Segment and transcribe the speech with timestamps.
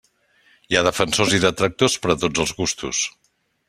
[0.71, 3.09] Hi ha defensors i detractors per a tots els gustos.